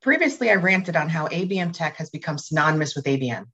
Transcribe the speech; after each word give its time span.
Previously, 0.00 0.48
I 0.48 0.54
ranted 0.54 0.94
on 0.94 1.08
how 1.08 1.26
ABM 1.26 1.72
tech 1.72 1.96
has 1.96 2.08
become 2.08 2.38
synonymous 2.38 2.94
with 2.94 3.06
ABM. 3.06 3.46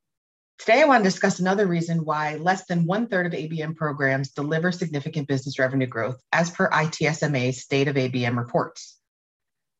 Today, 0.58 0.82
I 0.82 0.84
want 0.84 1.02
to 1.02 1.10
discuss 1.10 1.40
another 1.40 1.66
reason 1.66 2.04
why 2.04 2.36
less 2.36 2.66
than 2.66 2.84
one 2.84 3.08
third 3.08 3.24
of 3.24 3.32
ABM 3.32 3.76
programs 3.76 4.32
deliver 4.32 4.70
significant 4.70 5.26
business 5.26 5.58
revenue 5.58 5.86
growth, 5.86 6.20
as 6.32 6.50
per 6.50 6.68
ITSMA's 6.68 7.62
State 7.62 7.88
of 7.88 7.96
ABM 7.96 8.36
reports. 8.36 8.98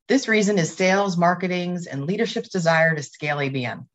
This 0.08 0.27
reason 0.27 0.58
is 0.58 0.74
sales, 0.74 1.18
marketing's, 1.18 1.86
and 1.86 2.06
leadership's 2.06 2.48
desire 2.48 2.96
to 2.96 3.02
scale 3.02 3.36
ABM. 3.36 3.86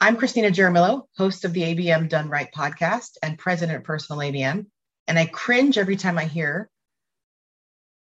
I'm 0.00 0.16
Christina 0.16 0.50
Jaramillo, 0.50 1.04
host 1.16 1.44
of 1.44 1.52
the 1.52 1.62
ABM 1.62 2.08
Done 2.08 2.28
Right 2.28 2.48
podcast 2.52 3.18
and 3.22 3.38
president 3.38 3.78
of 3.78 3.84
Personal 3.84 4.20
ABM, 4.20 4.66
and 5.06 5.18
I 5.18 5.26
cringe 5.26 5.78
every 5.78 5.96
time 5.96 6.18
I 6.18 6.24
hear 6.24 6.68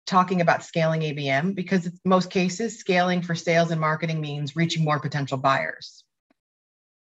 talking 0.06 0.40
about 0.40 0.64
scaling 0.64 1.00
ABM 1.02 1.54
because 1.54 1.86
in 1.86 1.92
most 2.04 2.30
cases, 2.30 2.78
scaling 2.78 3.22
for 3.22 3.34
sales 3.34 3.70
and 3.70 3.80
marketing 3.80 4.20
means 4.20 4.56
reaching 4.56 4.84
more 4.84 5.00
potential 5.00 5.38
buyers. 5.38 6.04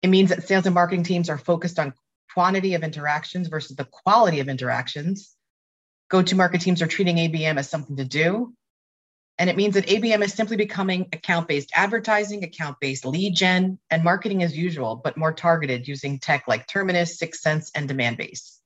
It 0.02 0.08
means 0.08 0.30
that 0.30 0.46
sales 0.46 0.66
and 0.66 0.74
marketing 0.74 1.04
teams 1.04 1.28
are 1.28 1.38
focused 1.38 1.78
on 1.78 1.94
quantity 2.32 2.74
of 2.74 2.82
interactions 2.82 3.48
versus 3.48 3.76
the 3.76 3.84
quality 3.84 4.40
of 4.40 4.48
interactions. 4.48 5.34
Go 6.10 6.22
to 6.22 6.36
market 6.36 6.60
teams 6.60 6.82
are 6.82 6.86
treating 6.86 7.16
ABM 7.16 7.58
as 7.58 7.68
something 7.68 7.96
to 7.96 8.04
do. 8.04 8.54
And 9.38 9.50
it 9.50 9.56
means 9.56 9.74
that 9.74 9.86
ABM 9.86 10.22
is 10.22 10.32
simply 10.32 10.56
becoming 10.56 11.08
account 11.12 11.48
based 11.48 11.70
advertising, 11.74 12.42
account 12.44 12.78
based 12.80 13.04
lead 13.04 13.34
gen, 13.34 13.78
and 13.90 14.02
marketing 14.02 14.42
as 14.42 14.56
usual, 14.56 14.96
but 15.02 15.18
more 15.18 15.32
targeted 15.32 15.86
using 15.86 16.18
tech 16.18 16.44
like 16.48 16.66
Terminus, 16.66 17.18
6sense, 17.18 17.70
and 17.74 17.88
Demandbase. 17.88 18.58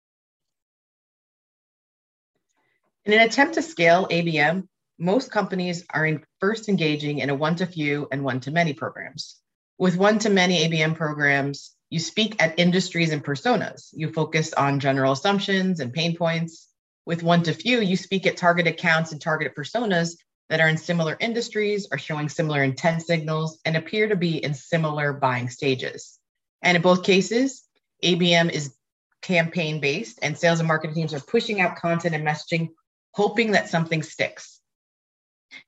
In 3.06 3.14
an 3.14 3.20
attempt 3.20 3.54
to 3.54 3.62
scale 3.62 4.06
ABM, 4.08 4.68
most 4.98 5.30
companies 5.30 5.84
are 5.88 6.20
first 6.38 6.68
engaging 6.68 7.20
in 7.20 7.30
a 7.30 7.34
one 7.34 7.56
to 7.56 7.64
few 7.64 8.06
and 8.12 8.22
one 8.22 8.40
to 8.40 8.50
many 8.50 8.74
programs. 8.74 9.36
With 9.78 9.96
one 9.96 10.18
to 10.18 10.28
many 10.28 10.68
ABM 10.68 10.96
programs, 10.96 11.74
you 11.88 11.98
speak 11.98 12.36
at 12.42 12.58
industries 12.58 13.10
and 13.10 13.24
personas. 13.24 13.88
You 13.94 14.12
focus 14.12 14.52
on 14.52 14.80
general 14.80 15.12
assumptions 15.12 15.80
and 15.80 15.94
pain 15.94 16.14
points. 16.14 16.68
With 17.06 17.22
one 17.22 17.42
to 17.44 17.54
few, 17.54 17.80
you 17.80 17.96
speak 17.96 18.26
at 18.26 18.36
target 18.36 18.66
accounts 18.66 19.12
and 19.12 19.20
targeted 19.20 19.56
personas 19.56 20.18
that 20.50 20.60
are 20.60 20.68
in 20.68 20.76
similar 20.76 21.16
industries, 21.20 21.88
are 21.90 21.98
showing 21.98 22.28
similar 22.28 22.62
intent 22.62 23.00
signals, 23.00 23.60
and 23.64 23.78
appear 23.78 24.08
to 24.08 24.16
be 24.16 24.44
in 24.44 24.52
similar 24.52 25.14
buying 25.14 25.48
stages. 25.48 26.18
And 26.60 26.76
in 26.76 26.82
both 26.82 27.02
cases, 27.02 27.64
ABM 28.04 28.50
is 28.50 28.74
campaign 29.22 29.80
based, 29.80 30.18
and 30.20 30.36
sales 30.36 30.60
and 30.60 30.68
marketing 30.68 30.96
teams 30.96 31.14
are 31.14 31.20
pushing 31.20 31.62
out 31.62 31.76
content 31.76 32.14
and 32.14 32.26
messaging 32.26 32.68
hoping 33.12 33.52
that 33.52 33.68
something 33.68 34.02
sticks. 34.02 34.60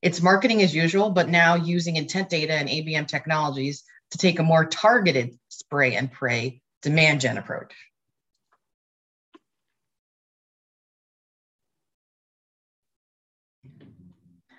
It's 0.00 0.22
marketing 0.22 0.62
as 0.62 0.74
usual, 0.74 1.10
but 1.10 1.28
now 1.28 1.56
using 1.56 1.96
intent 1.96 2.30
data 2.30 2.52
and 2.52 2.68
ABM 2.68 3.08
technologies 3.08 3.84
to 4.12 4.18
take 4.18 4.38
a 4.38 4.44
more 4.44 4.64
targeted 4.64 5.38
spray 5.48 5.96
and 5.96 6.10
pray 6.10 6.60
demand 6.82 7.20
gen 7.20 7.38
approach. 7.38 7.74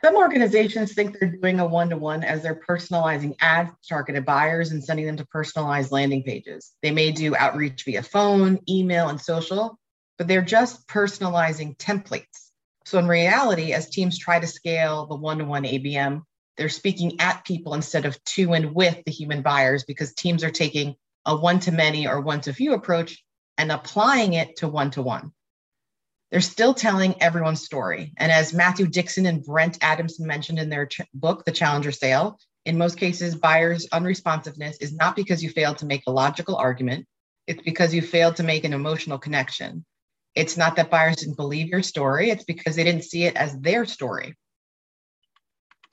Some 0.04 0.18
organizations 0.18 0.94
think 0.94 1.18
they're 1.18 1.38
doing 1.38 1.62
a 1.62 1.66
one 1.66 1.90
to 1.92 1.98
one 1.98 2.26
as 2.26 2.44
they're 2.44 2.60
personalizing 2.68 3.36
ads 3.40 3.70
to 3.70 3.78
targeted 3.88 4.26
buyers 4.26 4.72
and 4.72 4.84
sending 4.84 5.06
them 5.06 5.16
to 5.16 5.26
personalized 5.26 5.94
landing 5.94 6.24
pages. 6.24 6.74
They 6.82 6.92
may 6.92 7.12
do 7.12 7.38
outreach 7.38 7.86
via 7.86 8.04
phone, 8.04 8.60
email, 8.68 9.08
and 9.08 9.22
social, 9.22 9.80
but 10.18 10.28
they're 10.28 10.42
just 10.42 10.86
personalizing 10.90 11.78
templates 11.78 12.43
so 12.86 13.00
in 13.00 13.08
reality, 13.08 13.74
as 13.74 13.90
teams 13.90 14.18
try 14.18 14.40
to 14.40 14.48
scale 14.48 15.06
the 15.06 15.16
one-to-one 15.16 15.64
ABM, 15.64 16.24
they're 16.58 16.70
speaking 16.70 17.20
at 17.20 17.46
people 17.46 17.74
instead 17.74 18.06
of 18.06 18.22
to 18.26 18.54
and 18.54 18.76
with 18.76 19.04
the 19.06 19.12
human 19.12 19.42
buyers 19.42 19.84
because 19.84 20.14
teams 20.14 20.44
are 20.44 20.52
taking 20.52 20.96
a 21.26 21.36
one-to-many 21.36 22.08
or 22.08 22.22
one-to-few 22.22 22.74
approach 22.74 23.24
and 23.58 23.72
applying 23.72 24.34
it 24.34 24.58
to 24.58 24.68
one-to-one. 24.68 25.32
They're 26.32 26.42
still 26.42 26.74
telling 26.74 27.22
everyone's 27.22 27.64
story. 27.64 28.12
And 28.18 28.32
as 28.32 28.54
Matthew 28.54 28.88
Dixon 28.88 29.26
and 29.26 29.44
Brent 29.44 29.78
Adamson 29.82 30.26
mentioned 30.26 30.60
in 30.60 30.70
their 30.70 30.88
ch- 30.88 31.02
book, 31.14 31.46
The 31.46 31.52
Challenger 31.52 31.92
Sale, 31.92 32.40
in 32.66 32.78
most 32.78 32.98
cases, 32.98 33.36
buyers' 33.36 33.88
unresponsiveness 33.94 34.78
is 34.82 34.94
not 34.94 35.16
because 35.16 35.44
you 35.44 35.50
failed 35.50 35.78
to 35.80 35.86
make 35.86 36.04
a 36.08 36.12
logical 36.12 36.56
argument, 36.56 37.06
it's 37.46 37.62
because 37.62 37.94
you 37.94 38.02
failed 38.02 38.38
to 38.38 38.44
make 38.44 38.64
an 38.64 38.74
emotional 38.74 39.20
connection. 39.20 39.86
It's 40.36 40.58
not 40.58 40.76
that 40.76 40.90
buyers 40.90 41.18
didn't 41.18 41.38
believe 41.38 41.68
your 41.68 41.84
story, 41.84 42.30
it's 42.30 42.44
because 42.44 42.76
they 42.76 42.84
didn't 42.84 43.04
see 43.04 43.26
it 43.26 43.36
as 43.36 43.58
their 43.60 43.86
story. 43.86 44.36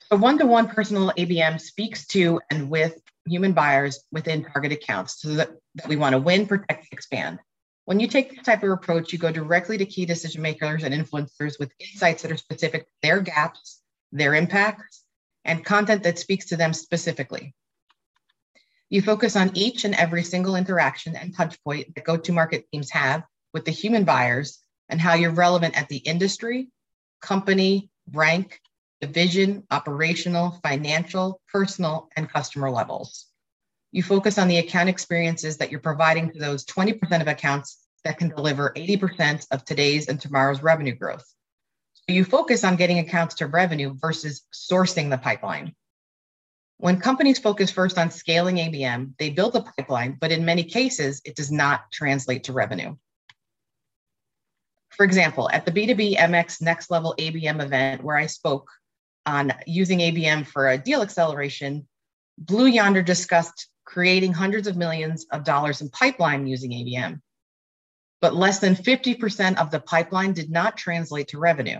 A 0.09 0.17
one 0.17 0.37
to 0.39 0.45
one 0.45 0.67
personal 0.67 1.13
ABM 1.17 1.61
speaks 1.61 2.05
to 2.07 2.41
and 2.49 2.69
with 2.69 2.99
human 3.25 3.53
buyers 3.53 4.03
within 4.11 4.43
target 4.43 4.71
accounts 4.71 5.21
so 5.21 5.35
that, 5.35 5.51
that 5.75 5.87
we 5.87 5.95
want 5.95 6.13
to 6.13 6.19
win, 6.19 6.47
protect, 6.47 6.91
expand. 6.91 7.39
When 7.85 7.99
you 7.99 8.07
take 8.07 8.31
this 8.31 8.45
type 8.45 8.63
of 8.63 8.71
approach, 8.71 9.13
you 9.13 9.19
go 9.19 9.31
directly 9.31 9.77
to 9.77 9.85
key 9.85 10.05
decision 10.05 10.41
makers 10.41 10.83
and 10.83 10.93
influencers 10.93 11.59
with 11.59 11.71
insights 11.79 12.21
that 12.23 12.31
are 12.31 12.37
specific 12.37 12.85
to 12.85 12.93
their 13.01 13.21
gaps, 13.21 13.81
their 14.11 14.35
impacts, 14.35 15.03
and 15.45 15.65
content 15.65 16.03
that 16.03 16.19
speaks 16.19 16.45
to 16.47 16.57
them 16.57 16.73
specifically. 16.73 17.55
You 18.89 19.01
focus 19.01 19.35
on 19.35 19.55
each 19.55 19.85
and 19.85 19.95
every 19.95 20.23
single 20.23 20.55
interaction 20.55 21.15
and 21.15 21.33
touch 21.33 21.61
point 21.63 21.95
that 21.95 22.03
go 22.03 22.17
to 22.17 22.31
market 22.33 22.65
teams 22.71 22.89
have 22.91 23.23
with 23.53 23.65
the 23.65 23.71
human 23.71 24.03
buyers 24.03 24.59
and 24.89 24.99
how 24.99 25.13
you're 25.13 25.31
relevant 25.31 25.77
at 25.77 25.89
the 25.89 25.97
industry, 25.97 26.69
company, 27.21 27.89
rank, 28.11 28.59
division, 28.99 29.63
operational, 29.71 30.59
financial, 30.63 31.41
personal, 31.51 32.09
and 32.15 32.29
customer 32.29 32.69
levels. 32.69 33.25
You 33.91 34.03
focus 34.03 34.37
on 34.37 34.47
the 34.47 34.59
account 34.59 34.89
experiences 34.89 35.57
that 35.57 35.71
you're 35.71 35.79
providing 35.79 36.31
to 36.31 36.39
those 36.39 36.65
20% 36.65 37.21
of 37.21 37.27
accounts 37.27 37.79
that 38.03 38.17
can 38.17 38.29
deliver 38.29 38.73
80% 38.75 39.47
of 39.51 39.65
today's 39.65 40.07
and 40.07 40.19
tomorrow's 40.19 40.63
revenue 40.63 40.95
growth. 40.95 41.25
So 41.93 42.13
you 42.13 42.23
focus 42.23 42.63
on 42.63 42.77
getting 42.77 42.99
accounts 42.99 43.35
to 43.35 43.47
revenue 43.47 43.93
versus 43.99 44.43
sourcing 44.53 45.09
the 45.09 45.17
pipeline. 45.17 45.75
When 46.77 46.99
companies 46.99 47.37
focus 47.37 47.69
first 47.69 47.97
on 47.99 48.09
scaling 48.09 48.55
ABM, 48.55 49.13
they 49.19 49.29
build 49.29 49.55
a 49.55 49.61
pipeline, 49.61 50.17
but 50.19 50.31
in 50.31 50.45
many 50.45 50.63
cases, 50.63 51.21
it 51.25 51.35
does 51.35 51.51
not 51.51 51.91
translate 51.91 52.45
to 52.45 52.53
revenue. 52.53 52.95
For 55.01 55.05
example, 55.05 55.49
at 55.51 55.65
the 55.65 55.71
B2B 55.71 56.15
MX 56.15 56.61
Next 56.61 56.91
Level 56.91 57.15
ABM 57.17 57.59
event 57.59 58.03
where 58.03 58.17
I 58.17 58.27
spoke 58.27 58.69
on 59.25 59.51
using 59.65 59.97
ABM 59.97 60.45
for 60.45 60.69
a 60.69 60.77
deal 60.77 61.01
acceleration, 61.01 61.87
Blue 62.37 62.67
Yonder 62.67 63.01
discussed 63.01 63.67
creating 63.83 64.31
hundreds 64.31 64.67
of 64.67 64.77
millions 64.77 65.25
of 65.31 65.43
dollars 65.43 65.81
in 65.81 65.89
pipeline 65.89 66.45
using 66.45 66.69
ABM. 66.69 67.19
But 68.21 68.35
less 68.35 68.59
than 68.59 68.75
50% 68.75 69.57
of 69.57 69.71
the 69.71 69.79
pipeline 69.79 70.33
did 70.33 70.51
not 70.51 70.77
translate 70.77 71.29
to 71.29 71.39
revenue. 71.39 71.79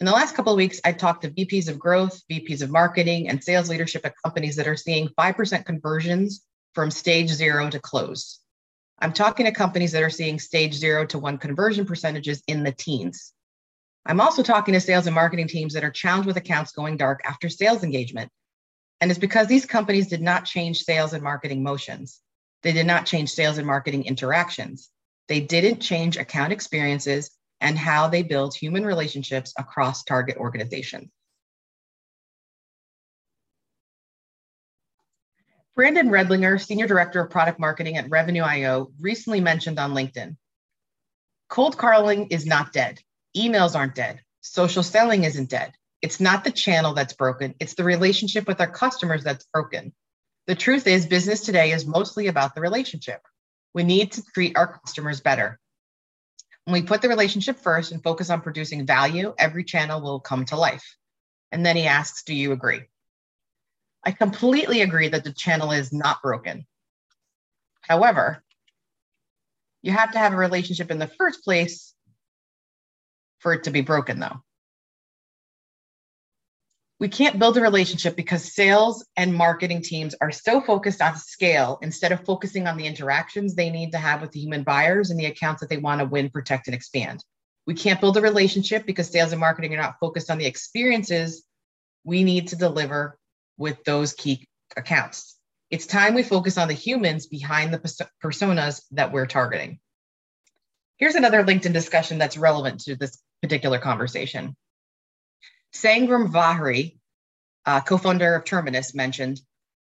In 0.00 0.04
the 0.04 0.10
last 0.10 0.34
couple 0.34 0.52
of 0.52 0.56
weeks, 0.56 0.80
I've 0.84 0.98
talked 0.98 1.22
to 1.22 1.30
VPs 1.30 1.68
of 1.68 1.78
growth, 1.78 2.20
VPs 2.28 2.60
of 2.60 2.72
marketing, 2.72 3.28
and 3.28 3.44
sales 3.44 3.68
leadership 3.68 4.04
at 4.04 4.14
companies 4.24 4.56
that 4.56 4.66
are 4.66 4.74
seeing 4.74 5.10
5% 5.10 5.64
conversions 5.64 6.44
from 6.74 6.90
stage 6.90 7.30
zero 7.30 7.70
to 7.70 7.78
close. 7.78 8.40
I'm 9.00 9.12
talking 9.12 9.46
to 9.46 9.52
companies 9.52 9.92
that 9.92 10.02
are 10.02 10.10
seeing 10.10 10.38
stage 10.40 10.74
zero 10.74 11.06
to 11.06 11.18
one 11.18 11.38
conversion 11.38 11.86
percentages 11.86 12.42
in 12.48 12.64
the 12.64 12.72
teens. 12.72 13.32
I'm 14.04 14.20
also 14.20 14.42
talking 14.42 14.74
to 14.74 14.80
sales 14.80 15.06
and 15.06 15.14
marketing 15.14 15.48
teams 15.48 15.74
that 15.74 15.84
are 15.84 15.90
challenged 15.90 16.26
with 16.26 16.36
accounts 16.36 16.72
going 16.72 16.96
dark 16.96 17.20
after 17.24 17.48
sales 17.48 17.84
engagement. 17.84 18.30
And 19.00 19.10
it's 19.10 19.20
because 19.20 19.46
these 19.46 19.66
companies 19.66 20.08
did 20.08 20.22
not 20.22 20.44
change 20.44 20.82
sales 20.82 21.12
and 21.12 21.22
marketing 21.22 21.62
motions. 21.62 22.20
They 22.62 22.72
did 22.72 22.86
not 22.86 23.06
change 23.06 23.30
sales 23.30 23.58
and 23.58 23.66
marketing 23.66 24.04
interactions. 24.06 24.90
They 25.28 25.40
didn't 25.40 25.80
change 25.80 26.16
account 26.16 26.52
experiences 26.52 27.30
and 27.60 27.78
how 27.78 28.08
they 28.08 28.22
build 28.22 28.56
human 28.56 28.84
relationships 28.84 29.52
across 29.58 30.02
target 30.02 30.36
organizations. 30.38 31.10
Brandon 35.78 36.08
Redlinger, 36.08 36.60
Senior 36.60 36.88
Director 36.88 37.20
of 37.20 37.30
Product 37.30 37.60
Marketing 37.60 37.96
at 37.98 38.10
Revenue 38.10 38.42
IO, 38.42 38.90
recently 38.98 39.40
mentioned 39.40 39.78
on 39.78 39.94
LinkedIn 39.94 40.36
cold 41.48 41.78
calling 41.78 42.26
is 42.30 42.44
not 42.44 42.72
dead. 42.72 43.00
Emails 43.36 43.76
aren't 43.76 43.94
dead. 43.94 44.20
Social 44.40 44.82
selling 44.82 45.22
isn't 45.22 45.48
dead. 45.48 45.72
It's 46.02 46.18
not 46.18 46.42
the 46.42 46.50
channel 46.50 46.94
that's 46.94 47.12
broken, 47.12 47.54
it's 47.60 47.74
the 47.74 47.84
relationship 47.84 48.48
with 48.48 48.60
our 48.60 48.68
customers 48.68 49.22
that's 49.22 49.46
broken. 49.54 49.92
The 50.48 50.56
truth 50.56 50.88
is, 50.88 51.06
business 51.06 51.42
today 51.42 51.70
is 51.70 51.86
mostly 51.86 52.26
about 52.26 52.56
the 52.56 52.60
relationship. 52.60 53.20
We 53.72 53.84
need 53.84 54.10
to 54.12 54.22
treat 54.34 54.58
our 54.58 54.80
customers 54.80 55.20
better. 55.20 55.60
When 56.64 56.72
we 56.72 56.88
put 56.88 57.02
the 57.02 57.08
relationship 57.08 57.56
first 57.56 57.92
and 57.92 58.02
focus 58.02 58.30
on 58.30 58.40
producing 58.40 58.84
value, 58.84 59.32
every 59.38 59.62
channel 59.62 60.00
will 60.00 60.18
come 60.18 60.44
to 60.46 60.56
life. 60.56 60.96
And 61.52 61.64
then 61.64 61.76
he 61.76 61.86
asks, 61.86 62.24
Do 62.24 62.34
you 62.34 62.50
agree? 62.50 62.80
I 64.04 64.12
completely 64.12 64.82
agree 64.82 65.08
that 65.08 65.24
the 65.24 65.32
channel 65.32 65.72
is 65.72 65.92
not 65.92 66.22
broken. 66.22 66.66
However, 67.82 68.42
you 69.82 69.92
have 69.92 70.12
to 70.12 70.18
have 70.18 70.32
a 70.32 70.36
relationship 70.36 70.90
in 70.90 70.98
the 70.98 71.06
first 71.06 71.44
place 71.44 71.94
for 73.38 73.52
it 73.52 73.64
to 73.64 73.70
be 73.70 73.80
broken, 73.80 74.20
though. 74.20 74.42
We 77.00 77.08
can't 77.08 77.38
build 77.38 77.56
a 77.56 77.60
relationship 77.60 78.16
because 78.16 78.52
sales 78.52 79.06
and 79.16 79.32
marketing 79.32 79.82
teams 79.82 80.16
are 80.20 80.32
so 80.32 80.60
focused 80.60 81.00
on 81.00 81.16
scale 81.16 81.78
instead 81.80 82.10
of 82.10 82.24
focusing 82.24 82.66
on 82.66 82.76
the 82.76 82.86
interactions 82.86 83.54
they 83.54 83.70
need 83.70 83.92
to 83.92 83.98
have 83.98 84.20
with 84.20 84.32
the 84.32 84.40
human 84.40 84.64
buyers 84.64 85.10
and 85.10 85.18
the 85.18 85.26
accounts 85.26 85.60
that 85.60 85.70
they 85.70 85.76
want 85.76 86.00
to 86.00 86.06
win, 86.06 86.28
protect, 86.28 86.66
and 86.66 86.74
expand. 86.74 87.24
We 87.66 87.74
can't 87.74 88.00
build 88.00 88.16
a 88.16 88.20
relationship 88.20 88.84
because 88.84 89.10
sales 89.10 89.30
and 89.30 89.40
marketing 89.40 89.74
are 89.74 89.82
not 89.82 89.98
focused 90.00 90.30
on 90.30 90.38
the 90.38 90.46
experiences 90.46 91.44
we 92.02 92.24
need 92.24 92.48
to 92.48 92.56
deliver 92.56 93.17
with 93.58 93.84
those 93.84 94.14
key 94.14 94.48
accounts. 94.76 95.36
It's 95.70 95.86
time 95.86 96.14
we 96.14 96.22
focus 96.22 96.56
on 96.56 96.68
the 96.68 96.74
humans 96.74 97.26
behind 97.26 97.74
the 97.74 98.06
personas 98.24 98.82
that 98.92 99.12
we're 99.12 99.26
targeting. 99.26 99.80
Here's 100.96 101.14
another 101.14 101.44
LinkedIn 101.44 101.72
discussion 101.72 102.18
that's 102.18 102.38
relevant 102.38 102.80
to 102.80 102.96
this 102.96 103.20
particular 103.42 103.78
conversation. 103.78 104.56
Sangram 105.74 106.32
Vajre, 106.32 106.96
uh, 107.66 107.80
co 107.82 107.98
founder 107.98 108.34
of 108.34 108.44
Terminus, 108.44 108.94
mentioned 108.94 109.40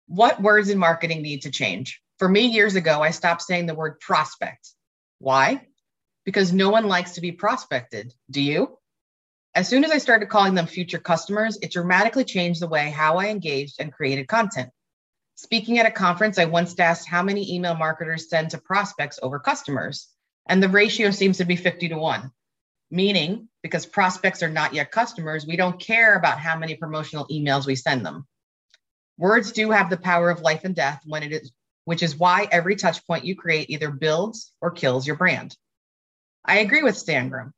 what 0.08 0.42
words 0.42 0.70
in 0.70 0.78
marketing 0.78 1.22
need 1.22 1.44
to 1.44 1.52
change. 1.52 2.02
For 2.18 2.28
me, 2.28 2.48
years 2.48 2.76
ago, 2.76 3.02
I 3.02 3.12
stopped 3.12 3.44
saying 3.44 3.68
the 3.68 3.76
word 3.76 4.00
prospect. 4.00 4.70
Why? 5.20 5.68
Because 6.26 6.52
no 6.52 6.70
one 6.70 6.88
likes 6.88 7.14
to 7.14 7.22
be 7.22 7.32
prospected. 7.32 8.14
Do 8.30 8.42
you? 8.42 8.77
As 9.58 9.68
soon 9.68 9.84
as 9.84 9.90
I 9.90 9.98
started 9.98 10.30
calling 10.30 10.54
them 10.54 10.68
future 10.68 11.00
customers, 11.00 11.58
it 11.64 11.72
dramatically 11.72 12.24
changed 12.24 12.62
the 12.62 12.68
way 12.68 12.92
how 12.92 13.18
I 13.18 13.30
engaged 13.30 13.78
and 13.80 13.92
created 13.92 14.28
content. 14.28 14.70
Speaking 15.34 15.80
at 15.80 15.88
a 15.88 15.92
conference, 15.92 16.38
I 16.38 16.46
once 16.46 16.80
asked 16.80 17.10
how 17.10 17.24
many 17.24 17.56
email 17.56 17.74
marketers 17.74 18.30
send 18.30 18.52
to 18.52 18.60
prospects 18.60 19.18
over 19.20 19.40
customers, 19.40 20.10
and 20.48 20.62
the 20.62 20.70
ratio 20.70 21.10
seems 21.10 21.40
to 21.40 21.46
be 21.46 21.56
50 21.56 21.90
to 21.90 21.98
1. 21.98 22.32
Meaning, 22.92 23.50
because 23.64 23.88
prospects 23.88 24.44
are 24.44 24.48
not 24.48 24.76
yet 24.76 24.92
customers, 24.92 25.48
we 25.48 25.56
don't 25.56 25.80
care 25.80 26.14
about 26.14 26.38
how 26.38 26.56
many 26.56 26.76
promotional 26.76 27.26
emails 27.26 27.66
we 27.66 27.74
send 27.74 28.06
them. 28.06 28.28
Words 29.18 29.54
do 29.54 29.72
have 29.72 29.90
the 29.90 29.98
power 29.98 30.30
of 30.30 30.42
life 30.42 30.66
and 30.66 30.76
death 30.76 31.02
when 31.04 31.24
it 31.24 31.32
is, 31.32 31.52
which 31.86 32.04
is 32.04 32.16
why 32.16 32.48
every 32.52 32.76
touch 32.76 33.04
point 33.08 33.26
you 33.26 33.36
create 33.36 33.72
either 33.72 33.90
builds 33.90 34.54
or 34.62 34.70
kills 34.70 35.08
your 35.08 35.16
brand. 35.16 35.58
I 36.46 36.60
agree 36.60 36.84
with 36.84 36.94
Sangram. 36.94 37.54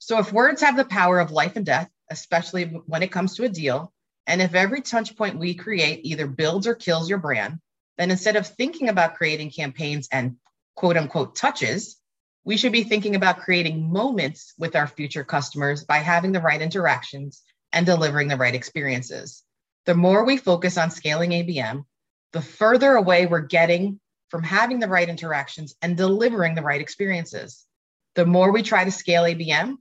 So 0.00 0.18
if 0.18 0.32
words 0.32 0.62
have 0.62 0.78
the 0.78 0.84
power 0.84 1.20
of 1.20 1.30
life 1.30 1.56
and 1.56 1.64
death, 1.64 1.90
especially 2.10 2.64
when 2.64 3.02
it 3.02 3.12
comes 3.12 3.36
to 3.36 3.44
a 3.44 3.50
deal, 3.50 3.92
and 4.26 4.40
if 4.40 4.54
every 4.54 4.80
touch 4.80 5.14
point 5.14 5.38
we 5.38 5.54
create 5.54 6.00
either 6.04 6.26
builds 6.26 6.66
or 6.66 6.74
kills 6.74 7.08
your 7.08 7.18
brand, 7.18 7.58
then 7.98 8.10
instead 8.10 8.36
of 8.36 8.46
thinking 8.46 8.88
about 8.88 9.16
creating 9.16 9.50
campaigns 9.50 10.08
and 10.10 10.36
quote 10.74 10.96
unquote 10.96 11.36
touches, 11.36 11.98
we 12.44 12.56
should 12.56 12.72
be 12.72 12.82
thinking 12.82 13.14
about 13.14 13.40
creating 13.40 13.92
moments 13.92 14.54
with 14.58 14.74
our 14.74 14.86
future 14.86 15.22
customers 15.22 15.84
by 15.84 15.98
having 15.98 16.32
the 16.32 16.40
right 16.40 16.62
interactions 16.62 17.42
and 17.70 17.84
delivering 17.84 18.28
the 18.28 18.38
right 18.38 18.54
experiences. 18.54 19.44
The 19.84 19.94
more 19.94 20.24
we 20.24 20.38
focus 20.38 20.78
on 20.78 20.90
scaling 20.90 21.30
ABM, 21.32 21.84
the 22.32 22.40
further 22.40 22.94
away 22.94 23.26
we're 23.26 23.40
getting 23.40 24.00
from 24.30 24.44
having 24.44 24.78
the 24.78 24.88
right 24.88 25.08
interactions 25.08 25.74
and 25.82 25.94
delivering 25.94 26.54
the 26.54 26.62
right 26.62 26.80
experiences. 26.80 27.66
The 28.14 28.24
more 28.24 28.50
we 28.50 28.62
try 28.62 28.84
to 28.84 28.90
scale 28.90 29.24
ABM, 29.24 29.76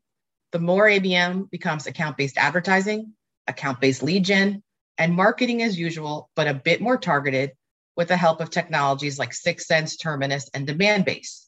the 0.51 0.59
more 0.59 0.85
ABM 0.85 1.49
becomes 1.49 1.87
account 1.87 2.17
based 2.17 2.37
advertising, 2.37 3.13
account 3.47 3.79
based 3.79 4.03
lead 4.03 4.25
gen, 4.25 4.63
and 4.97 5.13
marketing 5.13 5.61
as 5.63 5.79
usual, 5.79 6.29
but 6.35 6.47
a 6.47 6.53
bit 6.53 6.81
more 6.81 6.97
targeted 6.97 7.51
with 7.95 8.07
the 8.07 8.17
help 8.17 8.41
of 8.41 8.49
technologies 8.49 9.19
like 9.19 9.31
6sense, 9.31 9.99
Terminus, 9.99 10.49
and 10.53 10.67
Demandbase. 10.67 11.45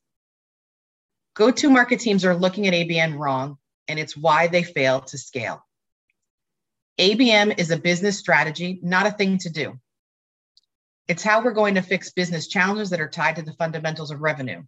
Go 1.34 1.52
to 1.52 1.70
market 1.70 2.00
teams 2.00 2.26
are 2.26 2.36
looking 2.36 2.68
at 2.68 2.74
ABM 2.74 3.18
wrong, 3.18 3.58
and 3.88 3.98
it's 4.00 4.18
why 4.18 4.48
they 4.48 4.64
fail 4.64 5.02
to 5.02 5.18
scale. 5.18 5.66
ABM 7.00 7.58
is 7.58 7.72
a 7.72 7.78
business 7.78 8.20
strategy, 8.20 8.80
not 8.84 9.08
a 9.08 9.12
thing 9.12 9.38
to 9.40 9.50
do. 9.50 9.80
It's 11.08 11.24
how 11.24 11.44
we're 11.44 11.52
going 11.52 11.76
to 11.76 11.82
fix 11.82 12.12
business 12.12 12.48
challenges 12.48 12.90
that 12.92 13.02
are 13.02 13.10
tied 13.10 13.38
to 13.38 13.42
the 13.42 13.54
fundamentals 13.54 14.12
of 14.12 14.22
revenue. 14.22 14.64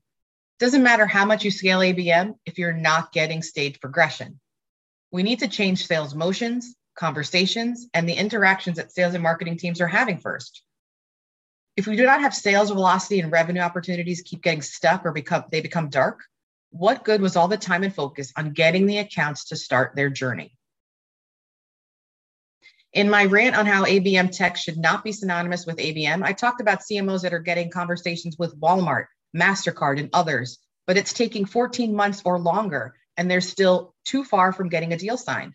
Doesn't 0.59 0.83
matter 0.83 1.05
how 1.05 1.25
much 1.25 1.43
you 1.43 1.51
scale 1.51 1.79
ABM 1.79 2.35
if 2.45 2.57
you're 2.57 2.73
not 2.73 3.11
getting 3.11 3.41
stage 3.41 3.79
progression. 3.79 4.39
We 5.11 5.23
need 5.23 5.39
to 5.39 5.47
change 5.47 5.85
sales 5.85 6.15
motions, 6.15 6.75
conversations, 6.95 7.87
and 7.93 8.07
the 8.07 8.13
interactions 8.13 8.77
that 8.77 8.91
sales 8.91 9.13
and 9.13 9.23
marketing 9.23 9.57
teams 9.57 9.81
are 9.81 9.87
having 9.87 10.19
first. 10.19 10.63
If 11.75 11.87
we 11.87 11.95
do 11.95 12.05
not 12.05 12.21
have 12.21 12.35
sales 12.35 12.69
velocity 12.69 13.19
and 13.19 13.31
revenue 13.31 13.61
opportunities 13.61 14.21
keep 14.21 14.43
getting 14.43 14.61
stuck 14.61 15.05
or 15.05 15.11
become 15.11 15.45
they 15.51 15.61
become 15.61 15.89
dark, 15.89 16.21
what 16.69 17.03
good 17.03 17.21
was 17.21 17.35
all 17.35 17.47
the 17.47 17.57
time 17.57 17.83
and 17.83 17.93
focus 17.93 18.31
on 18.37 18.53
getting 18.53 18.85
the 18.85 18.99
accounts 18.99 19.45
to 19.45 19.55
start 19.55 19.95
their 19.95 20.09
journey? 20.09 20.55
In 22.93 23.09
my 23.09 23.25
rant 23.25 23.55
on 23.55 23.65
how 23.65 23.85
ABM 23.85 24.31
tech 24.31 24.55
should 24.55 24.77
not 24.77 25.03
be 25.03 25.11
synonymous 25.11 25.65
with 25.65 25.77
ABM, 25.77 26.23
I 26.23 26.33
talked 26.33 26.61
about 26.61 26.81
CMOs 26.81 27.21
that 27.21 27.33
are 27.33 27.39
getting 27.39 27.71
conversations 27.71 28.37
with 28.37 28.59
Walmart, 28.59 29.05
MasterCard, 29.35 29.99
and 29.99 30.09
others, 30.13 30.59
but 30.87 30.97
it's 30.97 31.13
taking 31.13 31.45
14 31.45 31.95
months 31.95 32.21
or 32.25 32.39
longer, 32.39 32.95
and 33.17 33.29
they're 33.29 33.41
still 33.41 33.93
too 34.05 34.23
far 34.23 34.51
from 34.53 34.69
getting 34.69 34.93
a 34.93 34.97
deal 34.97 35.17
signed. 35.17 35.53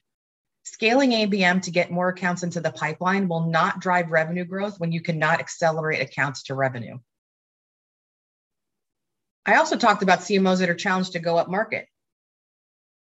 Scaling 0.65 1.13
ABM 1.13 1.63
to 1.63 1.71
get 1.71 1.91
more 1.91 2.11
accounts 2.11 2.43
into 2.43 2.61
the 2.61 2.71
pipeline 2.71 3.29
will 3.29 3.47
not 3.47 3.81
drive 3.81 4.11
revenue 4.11 4.45
growth 4.45 4.79
when 4.79 4.93
you 4.93 5.01
cannot 5.01 5.41
accelerate 5.41 6.03
accounts 6.03 6.45
to 6.45 6.55
revenue. 6.55 6.99
I 9.47 9.55
also 9.55 9.77
talked 9.77 10.03
about 10.03 10.21
CMOs 10.21 10.59
that 10.59 10.69
are 10.69 10.75
challenged 10.75 11.13
to 11.13 11.21
go 11.21 11.39
up 11.39 11.49
market. 11.49 11.87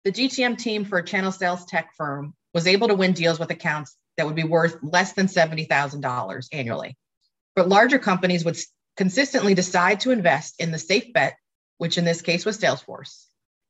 The 0.05 0.11
GTM 0.11 0.57
team 0.57 0.85
for 0.85 0.97
a 0.97 1.05
channel 1.05 1.31
sales 1.31 1.65
tech 1.65 1.93
firm 1.95 2.33
was 2.53 2.65
able 2.65 2.87
to 2.87 2.95
win 2.95 3.13
deals 3.13 3.39
with 3.39 3.51
accounts 3.51 3.95
that 4.17 4.25
would 4.25 4.35
be 4.35 4.43
worth 4.43 4.77
less 4.81 5.13
than 5.13 5.27
$70,000 5.27 6.47
annually. 6.51 6.97
But 7.55 7.69
larger 7.69 7.99
companies 7.99 8.43
would 8.43 8.57
consistently 8.97 9.53
decide 9.53 10.01
to 10.01 10.11
invest 10.11 10.59
in 10.59 10.71
the 10.71 10.79
safe 10.79 11.13
bet, 11.13 11.37
which 11.77 11.97
in 11.97 12.05
this 12.05 12.21
case 12.21 12.45
was 12.45 12.57
Salesforce. 12.57 13.25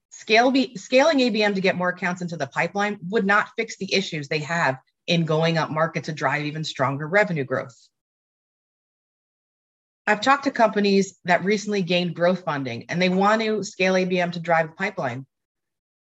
Scale 0.10 0.52
be, 0.52 0.76
scaling 0.76 1.20
ABM 1.20 1.56
to 1.56 1.62
get 1.62 1.78
more 1.78 1.90
accounts 1.90 2.22
into 2.22 2.38
the 2.38 2.48
pipeline 2.48 3.00
would 3.10 3.26
not 3.26 3.50
fix 3.56 3.78
the 3.78 3.94
issues 3.94 4.28
they 4.28 4.40
have 4.40 4.78
in 5.08 5.26
going 5.26 5.58
up 5.58 5.72
market 5.72 6.06
to 6.06 6.12
drive 6.12 6.46
even 6.46 6.64
stronger 6.64 7.08
revenue 7.08 7.44
growth. 7.44 7.76
I've 10.06 10.22
talked 10.22 10.44
to 10.46 10.52
companies 10.52 11.18
that 11.26 11.46
recently 11.46 11.82
gained 11.82 12.16
growth 12.16 12.44
funding 12.44 12.86
and 12.90 13.02
they 13.02 13.10
want 13.10 13.42
to 13.42 13.64
scale 13.64 13.94
ABM 13.94 14.34
to 14.34 14.40
drive 14.40 14.70
the 14.70 14.76
pipeline, 14.76 15.26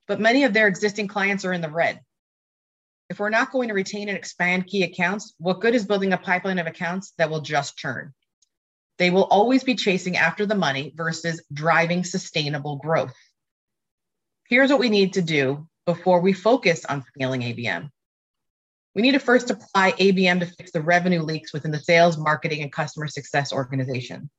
but 0.07 0.19
many 0.19 0.44
of 0.44 0.53
their 0.53 0.68
existing 0.68 1.07
clients 1.07 1.45
are 1.45 1.53
in 1.53 1.62
the 1.62 1.69
red. 1.69 2.01
If 3.09 3.19
we're 3.19 3.30
not 3.30 3.51
going 3.51 3.68
to 3.68 3.73
retain 3.73 4.09
and 4.09 4.18
expand 4.18 4.68
key 4.68 4.83
accounts, 4.83 5.33
what 5.37 5.61
good 5.61 5.75
is 5.75 5.85
building 5.85 6.13
a 6.13 6.18
pipeline 6.18 6.59
of 6.59 6.68
accounts 6.68 7.13
that 7.18 7.30
will 7.30 7.42
just 7.42 7.78
churn? 7.78 8.13
They 9.01 9.09
will 9.09 9.23
always 9.23 9.63
be 9.63 9.73
chasing 9.73 10.15
after 10.15 10.45
the 10.45 10.53
money 10.53 10.93
versus 10.95 11.43
driving 11.51 12.03
sustainable 12.03 12.75
growth. 12.75 13.15
Here's 14.47 14.69
what 14.69 14.77
we 14.77 14.89
need 14.89 15.13
to 15.13 15.23
do 15.23 15.67
before 15.87 16.21
we 16.21 16.33
focus 16.33 16.85
on 16.85 17.01
scaling 17.01 17.41
ABM. 17.41 17.89
We 18.93 19.01
need 19.01 19.13
to 19.13 19.19
first 19.19 19.49
apply 19.49 19.93
ABM 19.93 20.41
to 20.41 20.45
fix 20.45 20.69
the 20.69 20.83
revenue 20.83 21.23
leaks 21.23 21.51
within 21.51 21.71
the 21.71 21.79
sales, 21.79 22.15
marketing, 22.15 22.61
and 22.61 22.71
customer 22.71 23.07
success 23.07 23.51
organization. 23.51 24.29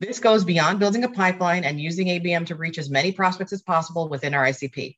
This 0.00 0.18
goes 0.18 0.44
beyond 0.44 0.80
building 0.80 1.04
a 1.04 1.08
pipeline 1.08 1.62
and 1.62 1.80
using 1.80 2.08
ABM 2.08 2.46
to 2.46 2.56
reach 2.56 2.78
as 2.78 2.90
many 2.90 3.12
prospects 3.12 3.52
as 3.52 3.62
possible 3.62 4.08
within 4.08 4.34
our 4.34 4.46
ICP. 4.46 4.96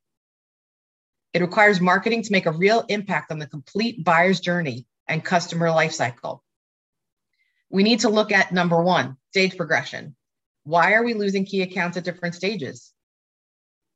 It 1.35 1.42
requires 1.42 1.78
marketing 1.78 2.23
to 2.23 2.33
make 2.33 2.47
a 2.47 2.52
real 2.52 2.87
impact 2.88 3.33
on 3.33 3.38
the 3.38 3.47
complete 3.47 4.02
buyer's 4.02 4.40
journey 4.40 4.87
and 5.07 5.23
customer 5.23 5.66
lifecycle 5.66 6.40
we 7.71 7.83
need 7.83 8.01
to 8.01 8.09
look 8.09 8.33
at 8.33 8.53
number 8.53 8.83
one, 8.83 9.17
stage 9.31 9.57
progression. 9.57 10.17
Why 10.65 10.95
are 10.95 11.05
we 11.05 11.15
losing 11.15 11.45
key 11.45 11.63
accounts 11.63 11.97
at 11.97 12.05
different 12.05 12.35
stages? 12.35 12.93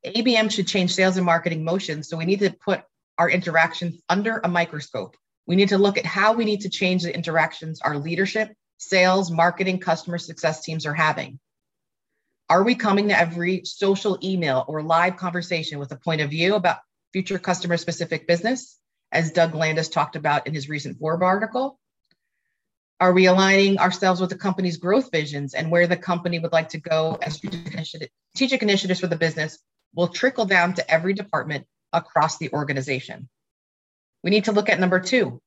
ABM 0.05 0.51
should 0.51 0.67
change 0.67 0.93
sales 0.93 1.17
and 1.17 1.25
marketing 1.25 1.63
motions. 1.63 2.09
So 2.09 2.17
we 2.17 2.25
need 2.25 2.39
to 2.39 2.51
put 2.51 2.83
our 3.17 3.29
interactions 3.29 4.01
under 4.09 4.39
a 4.39 4.47
microscope. 4.47 5.15
We 5.45 5.55
need 5.55 5.69
to 5.69 5.77
look 5.77 5.97
at 5.97 6.05
how 6.05 6.33
we 6.33 6.45
need 6.45 6.61
to 6.61 6.69
change 6.69 7.03
the 7.03 7.13
interactions 7.13 7.81
our 7.81 7.97
leadership, 7.97 8.53
sales, 8.77 9.31
marketing, 9.31 9.79
customer 9.79 10.17
success 10.17 10.61
teams 10.61 10.85
are 10.85 10.93
having. 10.93 11.39
Are 12.49 12.63
we 12.63 12.75
coming 12.75 13.07
to 13.07 13.19
every 13.19 13.63
social 13.65 14.17
email 14.23 14.65
or 14.67 14.83
live 14.83 15.17
conversation 15.17 15.79
with 15.79 15.91
a 15.91 15.97
point 15.97 16.21
of 16.21 16.29
view 16.29 16.55
about 16.55 16.79
future 17.11 17.39
customer 17.39 17.77
specific 17.77 18.27
business, 18.27 18.77
as 19.11 19.31
Doug 19.31 19.55
Landis 19.55 19.89
talked 19.89 20.15
about 20.15 20.47
in 20.47 20.53
his 20.53 20.69
recent 20.69 20.99
Forbes 20.99 21.23
article? 21.23 21.79
Are 22.99 23.13
we 23.13 23.25
aligning 23.25 23.79
ourselves 23.79 24.21
with 24.21 24.29
the 24.29 24.37
company's 24.37 24.77
growth 24.77 25.11
visions 25.11 25.53
and 25.53 25.69
where 25.69 25.87
the 25.87 25.97
company 25.97 26.39
would 26.39 26.53
like 26.53 26.69
to 26.69 26.77
go 26.79 27.17
as 27.21 27.35
strategic 27.35 28.63
initiatives 28.63 28.99
for 28.99 29.07
the 29.07 29.17
business 29.17 29.59
will 29.93 30.07
trickle 30.07 30.45
down 30.45 30.73
to 30.75 30.91
every 30.91 31.13
department 31.13 31.65
across 31.91 32.37
the 32.37 32.51
organization? 32.51 33.27
We 34.23 34.29
need 34.29 34.45
to 34.45 34.51
look 34.51 34.69
at 34.69 34.79
number 34.79 34.99
two, 34.99 35.41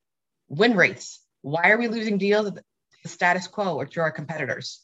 win 0.49 0.75
rates. 0.75 1.19
Why 1.41 1.71
are 1.71 1.77
we 1.77 1.87
losing 1.87 2.17
deals 2.17 2.51
the 2.51 3.09
status 3.09 3.47
quo 3.47 3.75
or 3.75 3.85
to 3.85 4.01
our 4.01 4.11
competitors? 4.11 4.81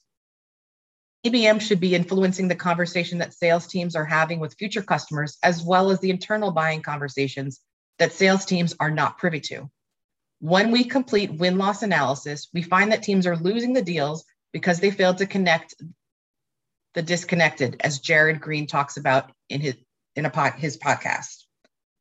ABM 1.26 1.62
should 1.62 1.80
be 1.80 1.96
influencing 1.96 2.48
the 2.48 2.56
conversation 2.56 3.20
that 3.20 3.34
sales 3.34 3.68
teams 3.68 3.96
are 3.96 4.04
having 4.06 4.40
with 4.40 4.56
future 4.58 4.82
customers, 4.82 5.38
as 5.42 5.64
well 5.64 5.90
as 5.90 6.00
the 6.00 6.10
internal 6.10 6.52
buying 6.52 6.82
conversations 6.82 7.62
that 8.00 8.12
sales 8.12 8.46
teams 8.46 8.76
are 8.80 8.92
not 8.92 9.18
privy 9.18 9.40
to. 9.40 9.70
When 10.44 10.72
we 10.72 10.84
complete 10.84 11.32
win 11.32 11.58
loss 11.58 11.84
analysis, 11.84 12.50
we 12.54 12.64
find 12.64 12.92
that 12.92 13.02
teams 13.02 13.26
are 13.28 13.38
losing 13.38 13.72
the 13.72 13.82
deals 13.82 14.26
because 14.52 14.82
they 14.82 14.92
failed 14.92 15.20
to 15.20 15.26
connect 15.26 15.74
the 16.96 17.02
disconnected, 17.02 17.78
as 17.80 18.00
Jared 18.00 18.42
Green 18.42 18.68
talks 18.68 18.98
about 18.98 19.32
in 19.48 19.62
his 19.62 19.76
in 20.18 20.26
a 20.26 20.50
his 20.52 20.78
podcast. 20.78 21.46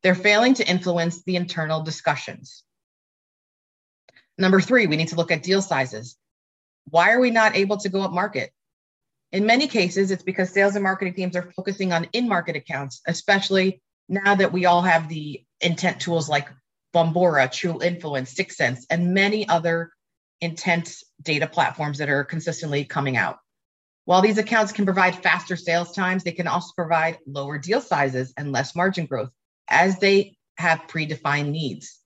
They're 0.01 0.13
failing 0.13 0.55
to 0.55 0.67
influence 0.67 1.23
the 1.23 1.37
internal 1.37 1.83
discussions. 1.83 2.65
Number 4.37 4.59
three, 4.59 4.87
we 4.87 4.97
need 4.97 5.07
to 5.07 5.15
look 5.15 5.31
at 5.31 5.41
deal 5.41 5.61
sizes. 5.61 6.17
Why 6.89 7.13
are 7.13 7.21
we 7.21 7.31
not 7.31 7.55
able 7.55 7.77
to 7.77 7.87
go 7.87 8.01
up 8.01 8.11
market? 8.11 8.51
In 9.31 9.45
many 9.45 9.67
cases, 9.69 10.11
it's 10.11 10.21
because 10.21 10.49
sales 10.49 10.75
and 10.75 10.83
marketing 10.83 11.13
teams 11.13 11.37
are 11.37 11.49
focusing 11.55 11.93
on 11.93 12.09
in 12.11 12.27
market 12.27 12.57
accounts, 12.57 13.01
especially 13.07 13.81
now 14.09 14.35
that 14.35 14.51
we 14.51 14.65
all 14.65 14.81
have 14.81 15.07
the 15.07 15.45
intent 15.61 16.01
tools 16.01 16.27
like 16.27 16.49
Bombora, 16.93 17.51
True 17.51 17.81
Influence, 17.81 18.33
6sense, 18.33 18.85
and 18.89 19.13
many 19.13 19.47
other 19.47 19.91
intent 20.41 20.95
data 21.21 21.47
platforms 21.47 21.97
that 21.97 22.09
are 22.09 22.23
consistently 22.23 22.85
coming 22.85 23.17
out. 23.17 23.37
While 24.05 24.21
these 24.21 24.37
accounts 24.37 24.73
can 24.73 24.85
provide 24.85 25.23
faster 25.23 25.55
sales 25.55 25.93
times, 25.93 26.23
they 26.23 26.33
can 26.33 26.47
also 26.47 26.73
provide 26.75 27.17
lower 27.25 27.57
deal 27.57 27.79
sizes 27.79 28.33
and 28.35 28.51
less 28.51 28.75
margin 28.75 29.05
growth 29.05 29.31
as 29.69 29.97
they 29.97 30.35
have 30.57 30.87
predefined 30.87 31.51
needs. 31.51 31.99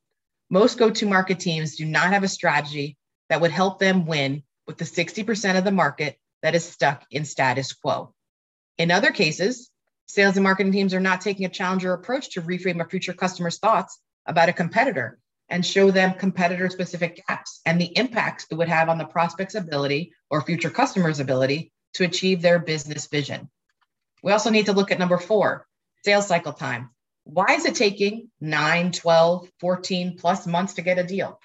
Most 0.50 0.78
go 0.78 0.90
to 0.92 1.06
market 1.06 1.40
teams 1.40 1.76
do 1.76 1.86
not 1.86 2.14
have 2.14 2.24
a 2.24 2.28
strategy 2.28 2.98
that 3.30 3.42
would 3.42 3.52
help 3.52 3.80
them 3.80 4.06
win 4.06 4.44
with 4.68 4.78
the 4.78 4.86
60% 4.86 5.58
of 5.58 5.64
the 5.64 5.72
market 5.72 6.18
that 6.44 6.56
is 6.56 6.64
stuck 6.64 7.04
in 7.12 7.26
status 7.26 7.74
quo. 7.74 8.14
In 8.78 8.92
other 8.92 9.12
cases, 9.12 9.70
sales 10.06 10.38
and 10.38 10.44
marketing 10.44 10.72
teams 10.72 10.94
are 10.94 11.00
not 11.00 11.22
taking 11.22 11.46
a 11.46 11.50
challenger 11.50 11.94
approach 11.94 12.32
to 12.32 12.42
reframe 12.42 12.80
a 12.80 12.88
future 12.88 13.14
customer's 13.14 13.58
thoughts 13.58 14.00
about 14.28 14.50
a 14.50 14.54
competitor 14.54 15.20
and 15.50 15.66
show 15.66 15.92
them 15.92 16.14
competitor 16.14 16.70
specific 16.70 17.24
gaps 17.28 17.62
and 17.66 17.80
the 17.80 17.98
impacts 17.98 18.46
it 18.52 18.56
would 18.56 18.68
have 18.68 18.90
on 18.90 18.98
the 18.98 19.06
prospect's 19.06 19.56
ability 19.56 20.12
or 20.30 20.42
future 20.42 20.70
customers' 20.70 21.20
ability 21.20 21.72
to 21.94 22.04
achieve 22.04 22.42
their 22.42 22.60
business 22.60 23.08
vision. 23.08 23.50
We 24.22 24.32
also 24.32 24.50
need 24.50 24.66
to 24.66 24.74
look 24.74 24.92
at 24.92 25.00
number 25.00 25.18
four 25.18 25.66
sales 26.04 26.28
cycle 26.28 26.54
time. 26.54 26.90
Why 27.24 27.56
is 27.56 27.66
it 27.66 27.76
taking 27.76 28.30
9, 28.40 28.92
12, 28.92 29.50
14 29.60 30.18
plus 30.18 30.48
months 30.48 30.76
to 30.76 30.82
get 30.82 31.00
a 31.00 31.04
deal? 31.04 31.40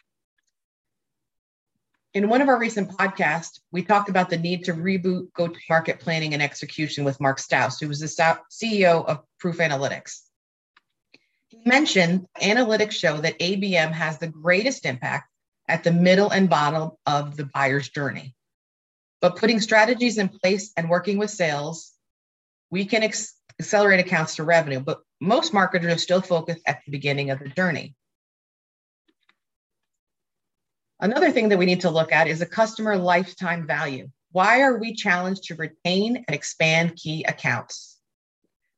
In 2.14 2.28
one 2.28 2.42
of 2.42 2.48
our 2.48 2.58
recent 2.58 2.90
podcasts, 2.90 3.60
we 3.70 3.82
talked 3.82 4.10
about 4.10 4.28
the 4.28 4.36
need 4.36 4.64
to 4.64 4.74
reboot 4.74 5.32
go 5.32 5.48
to 5.48 5.58
market 5.70 5.98
planning 5.98 6.34
and 6.34 6.42
execution 6.42 7.04
with 7.04 7.20
Mark 7.20 7.38
Stouse, 7.38 7.80
who 7.80 7.88
was 7.88 8.00
the 8.00 8.36
CEO 8.52 9.04
of 9.06 9.22
Proof 9.38 9.58
Analytics. 9.58 10.20
Mentioned 11.64 12.26
analytics 12.40 12.92
show 12.92 13.18
that 13.18 13.38
ABM 13.38 13.92
has 13.92 14.18
the 14.18 14.26
greatest 14.26 14.84
impact 14.84 15.28
at 15.68 15.84
the 15.84 15.92
middle 15.92 16.30
and 16.30 16.48
bottom 16.50 16.90
of 17.06 17.36
the 17.36 17.44
buyer's 17.44 17.88
journey. 17.88 18.34
But 19.20 19.36
putting 19.36 19.60
strategies 19.60 20.18
in 20.18 20.28
place 20.28 20.72
and 20.76 20.90
working 20.90 21.18
with 21.18 21.30
sales, 21.30 21.92
we 22.70 22.84
can 22.84 23.04
ex- 23.04 23.34
accelerate 23.60 24.00
accounts 24.00 24.36
to 24.36 24.44
revenue. 24.44 24.80
But 24.80 25.02
most 25.20 25.54
marketers 25.54 25.94
are 25.94 25.98
still 25.98 26.20
focused 26.20 26.62
at 26.66 26.80
the 26.84 26.90
beginning 26.90 27.30
of 27.30 27.38
the 27.38 27.48
journey. 27.48 27.94
Another 30.98 31.30
thing 31.30 31.48
that 31.48 31.58
we 31.58 31.66
need 31.66 31.82
to 31.82 31.90
look 31.90 32.12
at 32.12 32.26
is 32.26 32.42
a 32.42 32.46
customer 32.46 32.96
lifetime 32.96 33.66
value. 33.66 34.08
Why 34.32 34.62
are 34.62 34.78
we 34.78 34.94
challenged 34.94 35.44
to 35.44 35.54
retain 35.54 36.16
and 36.16 36.34
expand 36.34 36.96
key 36.96 37.24
accounts? 37.24 37.91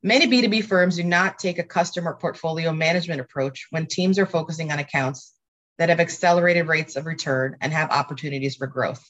Many 0.06 0.26
B2B 0.26 0.66
firms 0.66 0.96
do 0.96 1.02
not 1.02 1.38
take 1.38 1.58
a 1.58 1.62
customer 1.62 2.14
portfolio 2.20 2.74
management 2.74 3.22
approach 3.22 3.68
when 3.70 3.86
teams 3.86 4.18
are 4.18 4.26
focusing 4.26 4.70
on 4.70 4.78
accounts 4.78 5.32
that 5.78 5.88
have 5.88 5.98
accelerated 5.98 6.68
rates 6.68 6.96
of 6.96 7.06
return 7.06 7.56
and 7.62 7.72
have 7.72 7.90
opportunities 7.90 8.56
for 8.56 8.66
growth. 8.66 9.02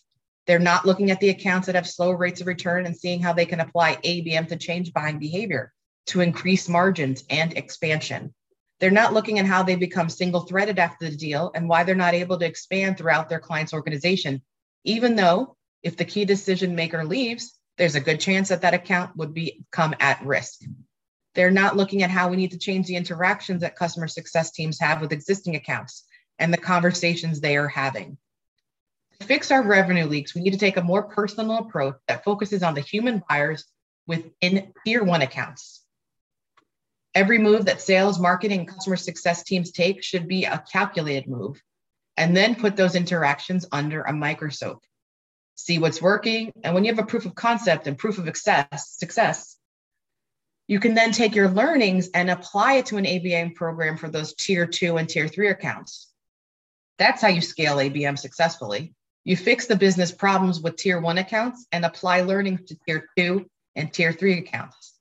They're 0.47 0.61
not 0.61 0.87
looking 0.87 1.11
at 1.11 1.19
the 1.19 1.31
accounts 1.31 1.67
that 1.67 1.75
have 1.75 1.89
slow 1.89 2.13
rates 2.13 2.41
of 2.41 2.47
return 2.47 2.87
and 2.87 2.97
seeing 2.97 3.21
how 3.21 3.33
they 3.33 3.45
can 3.45 3.59
apply 3.59 3.97
ABM 4.05 4.47
to 4.47 4.57
change 4.57 4.93
buying 4.93 5.19
behavior 5.19 5.73
to 6.07 6.21
increase 6.21 6.69
margins 6.69 7.25
and 7.29 7.53
expansion. 7.55 8.33
They're 8.79 8.93
not 8.93 9.13
looking 9.13 9.41
at 9.41 9.47
how 9.47 9.65
they 9.65 9.75
become 9.75 10.09
single 10.09 10.43
threaded 10.43 10.79
after 10.79 11.11
the 11.11 11.17
deal 11.17 11.51
and 11.57 11.69
why 11.69 11.83
they're 11.83 11.97
not 11.97 12.15
able 12.15 12.39
to 12.39 12.47
expand 12.47 12.99
throughout 12.99 13.29
their 13.29 13.41
client's 13.41 13.75
organization, 13.75 14.43
even 14.85 15.17
though 15.17 15.57
if 15.83 15.97
the 15.97 16.05
key 16.05 16.25
decision 16.25 16.77
maker 16.77 17.05
leaves, 17.05 17.59
there's 17.77 17.95
a 17.95 18.01
good 18.01 18.21
chance 18.21 18.49
that 18.49 18.63
that 18.63 18.75
account 18.75 19.17
would 19.17 19.35
become 19.35 19.95
at 20.01 20.25
risk. 20.25 20.63
They're 21.35 21.51
not 21.51 21.77
looking 21.77 22.03
at 22.03 22.11
how 22.11 22.29
we 22.29 22.37
need 22.37 22.53
to 22.53 22.59
change 22.59 22.87
the 22.87 22.97
interactions 22.97 23.63
that 23.63 23.77
customer 23.77 24.07
success 24.07 24.53
teams 24.53 24.79
have 24.81 25.01
with 25.01 25.13
existing 25.13 25.57
accounts 25.57 26.05
and 26.39 26.53
the 26.53 26.59
conversations 26.59 27.41
they 27.41 27.57
are 27.57 27.69
having. 27.69 28.17
To 29.21 29.27
fix 29.27 29.51
our 29.51 29.63
revenue 29.63 30.07
leaks, 30.07 30.35
we 30.35 30.43
need 30.43 30.53
to 30.53 30.59
take 30.59 30.77
a 30.77 30.83
more 30.83 31.03
personal 31.03 31.59
approach 31.59 31.97
that 32.09 32.25
focuses 32.25 32.63
on 32.63 32.75
the 32.75 32.81
human 32.81 33.23
buyers 33.29 33.65
within 34.07 34.73
tier 34.85 35.03
one 35.03 35.23
accounts. 35.23 35.83
Every 37.15 37.39
move 37.39 37.67
that 37.67 37.81
sales, 37.81 38.19
marketing, 38.19 38.61
and 38.61 38.69
customer 38.69 38.97
success 38.97 39.45
teams 39.45 39.71
take 39.71 40.03
should 40.03 40.27
be 40.27 40.45
a 40.45 40.65
calculated 40.71 41.29
move, 41.29 41.63
and 42.17 42.37
then 42.37 42.57
put 42.57 42.77
those 42.77 42.97
interactions 42.97 43.67
under 43.71 44.03
a 44.03 44.13
microscope. 44.13 44.83
See 45.57 45.79
what's 45.79 46.03
working, 46.03 46.53
and 46.63 46.75
when 46.75 46.85
you 46.85 46.93
have 46.93 47.03
a 47.03 47.07
proof 47.07 47.27
of 47.27 47.35
concept 47.35 47.87
and 47.87 47.97
proof 47.97 48.19
of 48.19 48.25
success, 48.25 48.97
success, 48.99 49.57
you 50.67 50.81
can 50.81 50.95
then 50.95 51.13
take 51.13 51.35
your 51.35 51.49
learnings 51.49 52.09
and 52.15 52.31
apply 52.31 52.75
it 52.75 52.87
to 52.87 52.97
an 52.97 53.05
ABM 53.05 53.55
program 53.55 53.97
for 53.97 54.09
those 54.09 54.35
tier 54.35 54.67
two 54.67 54.97
and 54.97 55.09
tier 55.09 55.29
three 55.29 55.49
accounts. 55.49 56.11
That's 56.99 57.21
how 57.23 57.29
you 57.29 57.41
scale 57.41 57.77
ABM 57.77 58.19
successfully. 58.19 58.95
You 59.25 59.37
fix 59.37 59.67
the 59.67 59.77
business 59.77 60.13
problems 60.13 60.61
with 60.61 60.77
tier 60.77 61.01
one 61.01 61.19
accounts 61.19 61.67
and 61.73 61.85
apply 61.85 62.23
learning 62.23 62.59
to 62.67 62.77
tier 62.87 63.09
two 63.17 63.47
and 63.77 63.93
tier 63.93 64.13
three 64.13 64.39
accounts. 64.39 64.95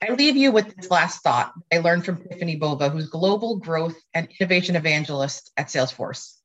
I 0.00 0.12
leave 0.12 0.36
you 0.36 0.52
with 0.52 0.76
this 0.76 0.90
last 0.90 1.22
thought 1.22 1.52
I 1.72 1.78
learned 1.78 2.04
from 2.04 2.22
Tiffany 2.22 2.56
Bova, 2.56 2.88
who's 2.88 3.08
global 3.08 3.56
growth 3.56 3.96
and 4.14 4.28
innovation 4.38 4.76
evangelist 4.76 5.50
at 5.56 5.66
Salesforce. 5.66 6.37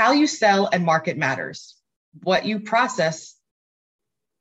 How 0.00 0.12
you 0.12 0.26
sell 0.26 0.68
and 0.72 0.84
market 0.84 1.16
matters. 1.16 1.76
What 2.22 2.46
you 2.46 2.60
process, 2.60 3.36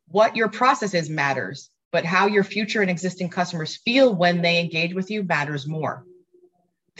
what 0.08 0.36
your 0.36 0.48
process 0.48 0.94
is 0.94 1.10
matters, 1.10 1.70
but 1.92 2.06
how 2.06 2.28
your 2.28 2.44
future 2.44 2.82
and 2.82 2.89
existing 2.89 3.30
customers 3.30 3.75
feel 3.75 4.16
when 4.16 4.42
they 4.42 4.60
engage 4.60 4.94
with 4.94 5.12
you 5.12 5.24
matters 5.24 5.68
more 5.68 6.06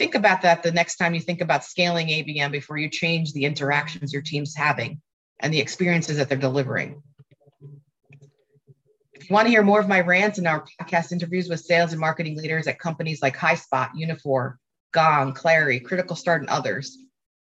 think 0.00 0.14
about 0.14 0.40
that 0.40 0.62
the 0.62 0.72
next 0.72 0.96
time 0.96 1.12
you 1.12 1.20
think 1.20 1.42
about 1.42 1.62
scaling 1.62 2.08
ABM 2.08 2.50
before 2.50 2.78
you 2.78 2.88
change 2.88 3.34
the 3.34 3.44
interactions 3.44 4.14
your 4.14 4.22
team's 4.22 4.56
having 4.56 4.98
and 5.40 5.52
the 5.52 5.60
experiences 5.60 6.16
that 6.16 6.26
they're 6.26 6.38
delivering. 6.38 7.02
If 9.12 9.28
you 9.28 9.34
want 9.34 9.44
to 9.44 9.50
hear 9.50 9.62
more 9.62 9.78
of 9.78 9.88
my 9.88 10.00
rants 10.00 10.38
and 10.38 10.48
our 10.48 10.64
podcast 10.80 11.12
interviews 11.12 11.50
with 11.50 11.60
sales 11.60 11.92
and 11.92 12.00
marketing 12.00 12.38
leaders 12.38 12.66
at 12.66 12.78
companies 12.78 13.20
like 13.20 13.36
HighSpot, 13.36 13.90
Uniphore, 13.94 14.54
Gong, 14.92 15.34
Clari, 15.34 15.80
Critical 15.80 16.16
Start, 16.16 16.40
and 16.40 16.48
others, 16.48 16.96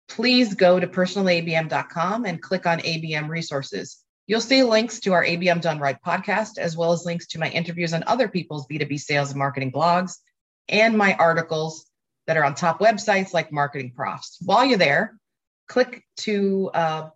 please 0.09 0.55
go 0.55 0.79
to 0.79 0.87
personalabm.com 0.87 2.25
and 2.25 2.41
click 2.41 2.65
on 2.65 2.79
ABM 2.79 3.29
resources. 3.29 3.97
You'll 4.27 4.41
see 4.41 4.63
links 4.63 4.99
to 5.01 5.13
our 5.13 5.23
ABM 5.23 5.61
Done 5.61 5.79
Right 5.79 5.97
podcast, 6.05 6.57
as 6.57 6.75
well 6.75 6.91
as 6.91 7.05
links 7.05 7.27
to 7.27 7.39
my 7.39 7.49
interviews 7.49 7.93
on 7.93 8.03
other 8.05 8.27
people's 8.27 8.67
B2B 8.67 8.99
sales 8.99 9.29
and 9.29 9.39
marketing 9.39 9.71
blogs 9.71 10.17
and 10.67 10.97
my 10.97 11.15
articles 11.15 11.85
that 12.27 12.37
are 12.37 12.43
on 12.43 12.53
top 12.53 12.79
websites 12.79 13.33
like 13.33 13.51
Marketing 13.51 13.91
Profs. 13.95 14.37
While 14.45 14.65
you're 14.65 14.77
there, 14.77 15.17
click 15.67 16.03
to 16.17 16.69
uh, 16.73 17.09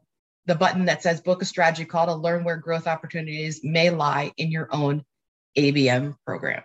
the 0.45 0.55
button 0.55 0.85
that 0.85 1.03
says 1.03 1.21
book 1.21 1.41
a 1.41 1.45
strategy 1.45 1.85
call 1.85 2.07
to 2.07 2.15
learn 2.15 2.43
where 2.43 2.57
growth 2.57 2.87
opportunities 2.87 3.61
may 3.63 3.89
lie 3.89 4.31
in 4.37 4.49
your 4.49 4.67
own 4.71 5.03
ABM 5.57 6.15
program. 6.25 6.63